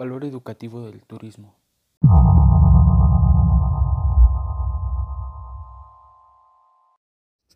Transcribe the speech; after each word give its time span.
Valor 0.00 0.24
educativo 0.24 0.80
del 0.86 1.02
turismo. 1.02 1.54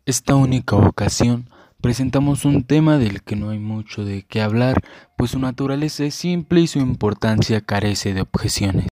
Esta 0.05 0.35
única 0.35 0.75
ocasión 0.75 1.49
presentamos 1.81 2.45
un 2.45 2.63
tema 2.63 2.99
del 2.99 3.23
que 3.23 3.35
no 3.35 3.49
hay 3.49 3.57
mucho 3.57 4.05
de 4.05 4.27
qué 4.27 4.43
hablar, 4.43 4.83
pues 5.17 5.31
su 5.31 5.39
naturaleza 5.39 6.03
es 6.05 6.13
simple 6.13 6.61
y 6.61 6.67
su 6.67 6.77
importancia 6.77 7.61
carece 7.61 8.13
de 8.13 8.21
objeciones. 8.21 8.89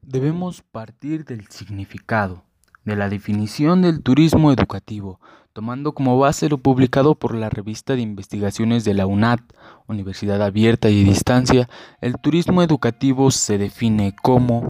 Debemos 0.00 0.62
partir 0.62 1.26
del 1.26 1.46
significado, 1.48 2.42
de 2.86 2.96
la 2.96 3.10
definición 3.10 3.82
del 3.82 4.02
turismo 4.02 4.50
educativo, 4.50 5.20
tomando 5.52 5.92
como 5.92 6.18
base 6.18 6.48
lo 6.48 6.56
publicado 6.56 7.16
por 7.16 7.34
la 7.34 7.50
revista 7.50 7.96
de 7.96 8.00
investigaciones 8.00 8.84
de 8.84 8.94
la 8.94 9.06
UNAD, 9.06 9.40
Universidad 9.88 10.42
Abierta 10.42 10.90
y 10.90 11.02
Distancia, 11.02 11.68
el 12.00 12.18
turismo 12.18 12.62
educativo 12.62 13.30
se 13.30 13.56
define 13.56 14.14
como 14.22 14.68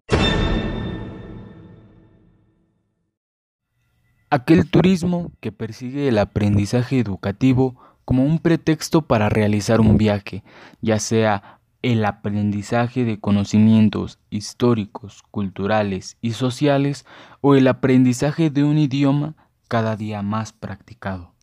aquel 4.31 4.71
turismo 4.71 5.33
que 5.41 5.53
persigue 5.53 6.09
el 6.09 6.19
aprendizaje 6.19 7.01
educativo 7.01 7.77
como 8.05 8.25
un 8.25 8.39
pretexto 8.39 9.03
para 9.03 9.29
realizar 9.29 9.81
un 9.81 9.99
viaje, 9.99 10.45
ya 10.81 10.99
sea 10.99 11.61
el 11.83 12.05
aprendizaje 12.05 13.05
de 13.05 13.21
conocimientos 13.21 14.19
históricos, 14.31 15.23
culturales 15.31 16.17
y 16.21 16.33
sociales 16.33 17.07
o 17.41 17.55
el 17.55 17.69
aprendizaje 17.69 18.51
de 18.51 18.65
un 18.65 18.79
idioma 18.79 19.35
cada 19.69 19.97
día 19.97 20.23
más 20.23 20.53
practicado. 20.53 21.38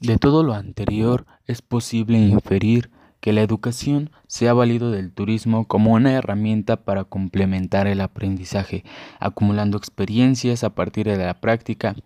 De 0.00 0.16
todo 0.16 0.44
lo 0.44 0.54
anterior 0.54 1.26
es 1.46 1.60
posible 1.60 2.18
inferir 2.18 2.90
que 3.20 3.32
la 3.32 3.42
educación 3.42 4.10
se 4.28 4.48
ha 4.48 4.52
valido 4.52 4.92
del 4.92 5.12
turismo 5.12 5.66
como 5.66 5.94
una 5.94 6.12
herramienta 6.12 6.84
para 6.84 7.02
complementar 7.02 7.88
el 7.88 8.00
aprendizaje, 8.00 8.84
acumulando 9.18 9.76
experiencias 9.76 10.62
a 10.62 10.74
partir 10.74 11.06
de 11.06 11.16
la 11.16 11.40
práctica. 11.40 11.96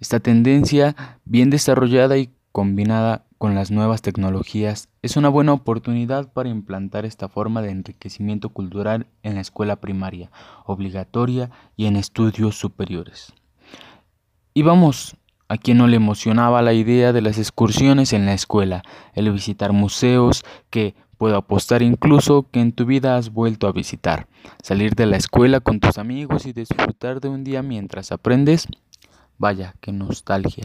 Esta 0.00 0.18
tendencia, 0.18 0.96
bien 1.24 1.50
desarrollada 1.50 2.18
y 2.18 2.30
combinada 2.50 3.26
con 3.38 3.54
las 3.54 3.70
nuevas 3.70 4.02
tecnologías, 4.02 4.88
es 5.02 5.16
una 5.16 5.28
buena 5.28 5.52
oportunidad 5.52 6.32
para 6.32 6.48
implantar 6.48 7.04
esta 7.04 7.28
forma 7.28 7.62
de 7.62 7.70
enriquecimiento 7.70 8.48
cultural 8.48 9.06
en 9.22 9.36
la 9.36 9.42
escuela 9.42 9.76
primaria, 9.76 10.32
obligatoria 10.64 11.50
y 11.76 11.86
en 11.86 11.94
estudios 11.94 12.58
superiores. 12.58 13.32
Y 14.52 14.62
vamos, 14.62 15.16
a 15.48 15.56
quien 15.56 15.78
no 15.78 15.86
le 15.86 15.96
emocionaba 15.96 16.62
la 16.62 16.72
idea 16.72 17.12
de 17.12 17.22
las 17.22 17.38
excursiones 17.38 18.12
en 18.12 18.26
la 18.26 18.34
escuela, 18.34 18.82
el 19.14 19.30
visitar 19.32 19.72
museos 19.72 20.44
que 20.70 20.94
puedo 21.18 21.36
apostar 21.36 21.82
incluso 21.82 22.48
que 22.50 22.60
en 22.60 22.72
tu 22.72 22.84
vida 22.84 23.16
has 23.16 23.30
vuelto 23.30 23.66
a 23.66 23.72
visitar, 23.72 24.28
salir 24.62 24.94
de 24.94 25.06
la 25.06 25.16
escuela 25.16 25.60
con 25.60 25.80
tus 25.80 25.98
amigos 25.98 26.46
y 26.46 26.52
disfrutar 26.52 27.20
de 27.20 27.28
un 27.28 27.44
día 27.44 27.62
mientras 27.62 28.12
aprendes. 28.12 28.66
Vaya, 29.38 29.74
qué 29.80 29.92
nostalgia. 29.92 30.64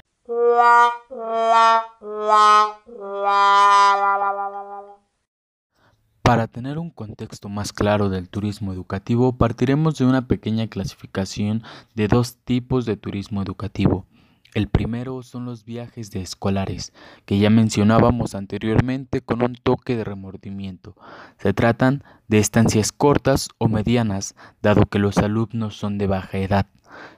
Para 6.24 6.48
tener 6.48 6.78
un 6.78 6.92
contexto 6.92 7.50
más 7.50 7.74
claro 7.74 8.10
del 8.10 8.30
turismo 8.30 8.72
educativo, 8.72 9.34
partiremos 9.34 9.98
de 9.98 10.06
una 10.06 10.28
pequeña 10.28 10.68
clasificación 10.68 11.64
de 11.96 12.08
dos 12.08 12.38
tipos 12.38 12.86
de 12.86 12.96
turismo 12.96 13.42
educativo. 13.42 14.06
El 14.54 14.68
primero 14.68 15.24
son 15.24 15.46
los 15.46 15.64
viajes 15.64 16.12
de 16.12 16.22
escolares, 16.22 16.92
que 17.26 17.40
ya 17.40 17.50
mencionábamos 17.50 18.36
anteriormente 18.36 19.22
con 19.22 19.44
un 19.44 19.56
toque 19.56 19.96
de 19.96 20.04
remordimiento. 20.04 20.98
Se 21.38 21.54
tratan 21.54 22.04
de 22.28 22.40
estancias 22.40 22.92
cortas 22.92 23.48
o 23.60 23.70
medianas, 23.70 24.36
dado 24.62 24.88
que 24.88 25.00
los 25.00 25.18
alumnos 25.20 25.78
son 25.78 25.98
de 25.98 26.08
baja 26.08 26.38
edad. 26.38 26.68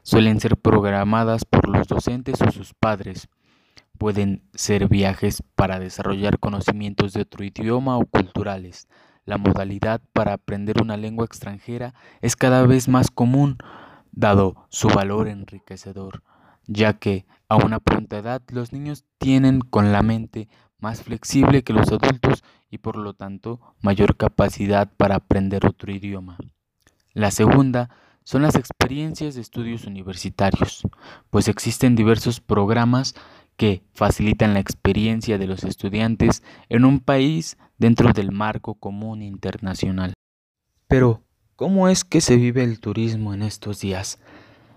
Suelen 0.03 0.39
ser 0.39 0.57
programadas 0.57 1.43
por 1.43 1.67
los 1.67 1.87
docentes 1.87 2.39
o 2.43 2.51
sus 2.51 2.75
padres. 2.75 3.29
Pueden 3.97 4.43
ser 4.53 4.87
viajes 4.87 5.41
para 5.55 5.79
desarrollar 5.79 6.37
conocimientos 6.37 7.13
de 7.13 7.21
otro 7.21 7.43
idioma 7.43 7.97
o 7.97 8.05
culturales. 8.05 8.87
La 9.25 9.39
modalidad 9.39 10.01
para 10.13 10.33
aprender 10.33 10.81
una 10.83 10.97
lengua 10.97 11.25
extranjera 11.25 11.95
es 12.21 12.35
cada 12.35 12.63
vez 12.67 12.87
más 12.87 13.09
común, 13.09 13.57
dado 14.11 14.67
su 14.69 14.89
valor 14.89 15.27
enriquecedor, 15.27 16.21
ya 16.67 16.93
que 16.93 17.25
a 17.49 17.55
una 17.55 17.79
pronta 17.79 18.17
edad 18.17 18.41
los 18.49 18.73
niños 18.73 19.05
tienen 19.17 19.59
con 19.59 19.91
la 19.91 20.01
mente 20.01 20.49
más 20.79 21.01
flexible 21.01 21.63
que 21.63 21.73
los 21.73 21.91
adultos 21.91 22.43
y 22.69 22.79
por 22.79 22.97
lo 22.97 23.13
tanto 23.13 23.59
mayor 23.81 24.17
capacidad 24.17 24.91
para 24.97 25.15
aprender 25.15 25.65
otro 25.65 25.91
idioma. 25.91 26.37
La 27.13 27.31
segunda 27.31 27.89
son 28.23 28.41
las 28.41 28.55
experiencias 28.55 29.35
de 29.35 29.41
estudios 29.41 29.85
universitarios, 29.85 30.83
pues 31.29 31.47
existen 31.47 31.95
diversos 31.95 32.39
programas 32.39 33.15
que 33.57 33.83
facilitan 33.93 34.53
la 34.53 34.59
experiencia 34.59 35.37
de 35.37 35.47
los 35.47 35.63
estudiantes 35.63 36.41
en 36.69 36.85
un 36.85 36.99
país 36.99 37.57
dentro 37.77 38.11
del 38.13 38.31
marco 38.31 38.75
común 38.75 39.21
internacional. 39.21 40.13
Pero, 40.87 41.21
¿cómo 41.55 41.87
es 41.89 42.03
que 42.03 42.21
se 42.21 42.37
vive 42.37 42.63
el 42.63 42.79
turismo 42.79 43.33
en 43.33 43.43
estos 43.43 43.81
días? 43.81 44.19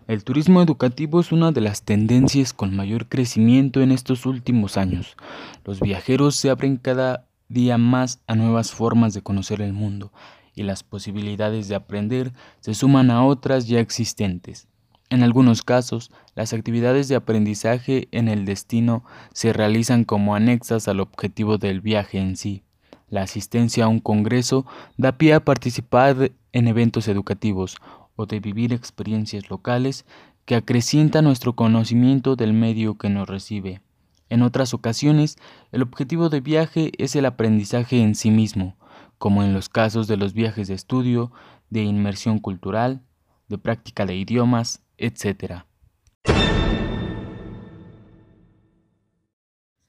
El 0.07 0.23
turismo 0.23 0.63
educativo 0.63 1.19
es 1.19 1.33
una 1.33 1.51
de 1.51 1.61
las 1.61 1.83
tendencias 1.83 2.53
con 2.53 2.77
mayor 2.77 3.09
crecimiento 3.09 3.81
en 3.81 3.91
estos 3.91 4.25
últimos 4.25 4.77
años. 4.77 5.17
Los 5.65 5.81
viajeros 5.81 6.37
se 6.37 6.49
abren 6.49 6.77
cada 6.77 7.27
día 7.49 7.77
más 7.77 8.21
a 8.29 8.37
nuevas 8.37 8.71
formas 8.71 9.15
de 9.15 9.23
conocer 9.23 9.61
el 9.61 9.73
mundo 9.73 10.13
y 10.55 10.63
las 10.63 10.85
posibilidades 10.85 11.67
de 11.67 11.75
aprender 11.75 12.33
se 12.61 12.75
suman 12.75 13.11
a 13.11 13.25
otras 13.25 13.67
ya 13.67 13.81
existentes. 13.81 14.69
En 15.11 15.25
algunos 15.25 15.63
casos, 15.63 16.13
las 16.37 16.53
actividades 16.53 17.09
de 17.09 17.17
aprendizaje 17.17 18.07
en 18.13 18.29
el 18.29 18.45
destino 18.45 19.05
se 19.33 19.53
realizan 19.53 20.05
como 20.05 20.37
anexas 20.37 20.87
al 20.87 21.01
objetivo 21.01 21.59
del 21.59 21.81
viaje 21.81 22.19
en 22.19 22.37
sí. 22.37 22.63
La 23.09 23.23
asistencia 23.23 23.87
a 23.87 23.89
un 23.89 23.99
congreso 23.99 24.67
da 24.97 25.19
pie 25.19 25.35
a 25.35 25.45
participar 25.45 26.31
en 26.53 26.69
eventos 26.69 27.09
educativos 27.09 27.77
o 28.17 28.27
de 28.27 28.41
vivir 28.41 28.73
experiencias 28.73 29.49
locales 29.51 30.05
que 30.45 30.57
acrecientan 30.57 31.25
nuestro 31.25 31.55
conocimiento 31.55 32.37
del 32.37 32.53
medio 32.53 32.97
que 32.99 33.09
nos 33.09 33.29
recibe. 33.29 33.83
En 34.29 34.43
otras 34.43 34.75
ocasiones, 34.75 35.37
el 35.71 35.83
objetivo 35.83 36.29
de 36.29 36.41
viaje 36.41 36.93
es 36.99 37.15
el 37.15 37.27
aprendizaje 37.27 38.03
en 38.03 38.15
sí 38.15 38.31
mismo, 38.31 38.77
como 39.19 39.43
en 39.43 39.55
los 39.55 39.69
casos 39.69 40.09
de 40.09 40.17
los 40.17 40.33
viajes 40.33 40.69
de 40.69 40.75
estudio, 40.75 41.31
de 41.71 41.83
inmersión 41.83 42.39
cultural, 42.39 43.03
de 43.49 43.59
práctica 43.59 44.07
de 44.07 44.17
idiomas, 44.17 44.83
etc. 44.99 45.63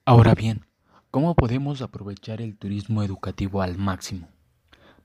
Ahora 0.06 0.36
bien, 0.36 0.66
¿cómo 1.12 1.36
podemos 1.36 1.82
aprovechar 1.82 2.42
el 2.42 2.58
turismo 2.58 3.04
educativo 3.04 3.62
al 3.62 3.78
máximo? 3.78 4.28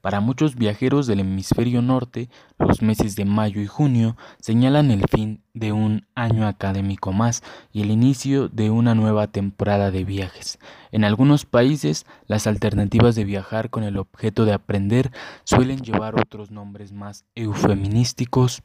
Para 0.02 0.18
muchos 0.18 0.56
viajeros 0.56 1.06
del 1.06 1.20
hemisferio 1.20 1.80
norte, 1.80 2.28
los 2.58 2.82
meses 2.82 3.14
de 3.14 3.24
mayo 3.24 3.60
y 3.60 3.68
junio 3.68 4.16
señalan 4.40 4.90
el 4.90 5.04
fin 5.08 5.44
de 5.54 5.70
un 5.70 6.08
año 6.16 6.48
académico 6.48 7.12
más 7.12 7.44
y 7.72 7.82
el 7.82 7.92
inicio 7.92 8.48
de 8.48 8.70
una 8.70 8.96
nueva 8.96 9.28
temporada 9.28 9.92
de 9.92 10.02
viajes. 10.02 10.58
En 10.90 11.04
algunos 11.04 11.46
países, 11.46 12.04
las 12.26 12.48
alternativas 12.48 13.14
de 13.14 13.22
viajar 13.22 13.70
con 13.70 13.84
el 13.84 13.96
objeto 13.96 14.44
de 14.44 14.54
aprender 14.54 15.12
suelen 15.44 15.78
llevar 15.82 16.18
otros 16.18 16.50
nombres 16.50 16.92
más 16.92 17.24
eufemísticos, 17.36 18.64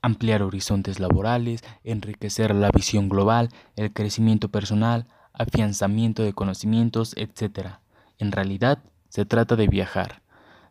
ampliar 0.00 0.42
horizontes 0.42 0.98
laborales, 0.98 1.62
enriquecer 1.84 2.54
la 2.54 2.70
visión 2.70 3.10
global, 3.10 3.50
el 3.76 3.92
crecimiento 3.92 4.48
personal, 4.48 5.04
afianzamiento 5.34 6.22
de 6.22 6.32
conocimientos, 6.32 7.12
etc. 7.18 7.72
En 8.18 8.32
realidad, 8.32 8.78
se 9.10 9.26
trata 9.26 9.56
de 9.56 9.66
viajar 9.66 10.22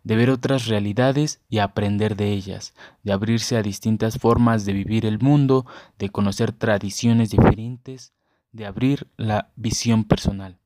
de 0.09 0.15
ver 0.15 0.31
otras 0.31 0.65
realidades 0.65 1.39
y 1.49 1.59
aprender 1.59 2.15
de 2.15 2.31
ellas, 2.31 2.73
de 3.03 3.11
abrirse 3.11 3.57
a 3.57 3.61
distintas 3.61 4.17
formas 4.17 4.65
de 4.65 4.73
vivir 4.73 5.05
el 5.05 5.19
mundo, 5.19 5.67
de 5.99 6.09
conocer 6.09 6.51
tradiciones 6.51 7.29
diferentes, 7.29 8.11
de 8.51 8.65
abrir 8.65 9.07
la 9.17 9.51
visión 9.55 10.05
personal. 10.05 10.57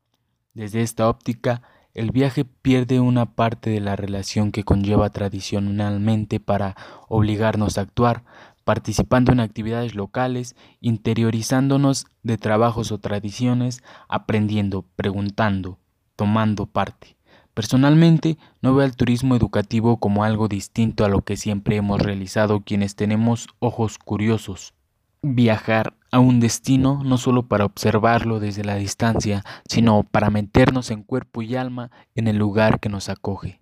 Desde 0.53 0.81
esta 0.81 1.09
óptica, 1.09 1.61
el 1.93 2.11
viaje 2.11 2.45
pierde 2.45 3.01
una 3.01 3.35
parte 3.35 3.69
de 3.69 3.81
la 3.81 3.97
relación 3.97 4.53
que 4.53 4.63
conlleva 4.63 5.09
tradicionalmente 5.09 6.39
para 6.39 6.77
obligarnos 7.09 7.77
a 7.77 7.81
actuar, 7.81 8.23
participando 8.63 9.33
en 9.33 9.41
actividades 9.41 9.93
locales, 9.93 10.55
interiorizándonos 10.79 12.05
de 12.21 12.37
trabajos 12.37 12.93
o 12.93 12.99
tradiciones, 12.99 13.83
aprendiendo, 14.07 14.85
preguntando, 14.95 15.79
tomando 16.15 16.65
parte. 16.65 17.17
Personalmente, 17.53 18.37
no 18.61 18.73
veo 18.73 18.83
al 18.83 18.95
turismo 18.95 19.35
educativo 19.35 19.97
como 19.97 20.23
algo 20.23 20.47
distinto 20.47 21.05
a 21.05 21.09
lo 21.09 21.21
que 21.21 21.37
siempre 21.37 21.75
hemos 21.75 22.01
realizado 22.01 22.61
quienes 22.61 22.95
tenemos 22.95 23.47
ojos 23.59 23.99
curiosos. 23.99 24.73
Viajar 25.21 25.93
a 26.11 26.19
un 26.19 26.39
destino 26.39 27.03
no 27.03 27.17
solo 27.17 27.43
para 27.43 27.65
observarlo 27.65 28.39
desde 28.39 28.63
la 28.63 28.75
distancia, 28.75 29.43
sino 29.67 30.03
para 30.03 30.31
meternos 30.31 30.89
en 30.89 31.03
cuerpo 31.03 31.43
y 31.43 31.55
alma 31.55 31.91
en 32.15 32.27
el 32.27 32.37
lugar 32.37 32.79
que 32.79 32.89
nos 32.89 33.07
acoge. 33.07 33.61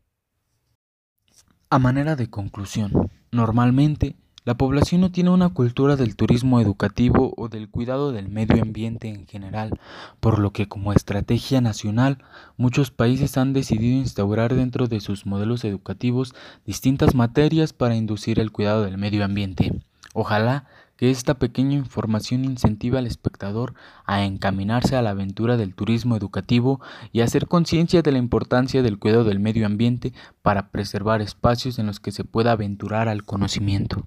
A 1.70 1.78
manera 1.78 2.16
de 2.16 2.30
conclusión, 2.30 3.12
normalmente 3.32 4.16
la 4.44 4.56
población 4.56 5.02
no 5.02 5.12
tiene 5.12 5.30
una 5.30 5.50
cultura 5.50 5.96
del 5.96 6.16
turismo 6.16 6.60
educativo 6.60 7.32
o 7.38 7.48
del 7.48 7.70
cuidado 7.70 8.12
del 8.12 8.28
medio 8.28 8.64
ambiente 8.64 9.08
en 9.08 9.28
general, 9.28 9.80
por 10.20 10.40
lo 10.40 10.52
que 10.52 10.68
como 10.68 10.94
estrategia 10.94 11.62
nacional 11.62 12.18
muchos 12.58 12.90
países 12.90 13.38
han 13.38 13.54
decidido 13.54 14.00
instaurar 14.00 14.56
dentro 14.56 14.88
de 14.88 15.00
sus 15.00 15.28
modelos 15.28 15.64
educativos 15.64 16.34
distintas 16.66 17.14
materias 17.14 17.72
para 17.72 17.96
inducir 17.96 18.40
el 18.40 18.52
cuidado 18.52 18.84
del 18.84 18.98
medio 18.98 19.24
ambiente. 19.24 19.74
Ojalá 20.16 20.66
que 20.98 21.12
esta 21.12 21.36
pequeña 21.36 21.76
información 21.76 22.44
incentive 22.44 22.98
al 22.98 23.06
espectador 23.06 23.76
a 24.06 24.24
encaminarse 24.24 24.96
a 24.96 25.04
la 25.04 25.12
aventura 25.12 25.56
del 25.56 25.76
turismo 25.76 26.16
educativo 26.16 26.82
y 27.12 27.22
a 27.22 27.26
hacer 27.26 27.48
conciencia 27.48 28.02
de 28.02 28.12
la 28.12 28.18
importancia 28.18 28.82
del 28.82 28.98
cuidado 28.98 29.24
del 29.24 29.40
medio 29.40 29.68
ambiente 29.68 30.14
para 30.42 30.70
preservar 30.70 31.22
espacios 31.22 31.78
en 31.78 31.86
los 31.86 32.00
que 32.00 32.12
se 32.12 32.24
pueda 32.24 32.54
aventurar 32.54 33.08
al 33.08 33.24
conocimiento. 33.24 34.04